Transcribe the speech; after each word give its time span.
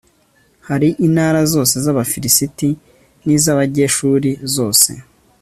hari 0.67 0.89
intara 1.05 1.41
zose 1.53 1.75
z'abafilisiti 1.83 2.69
n'iz'abageshuri 3.25 4.31
zose 4.55 4.91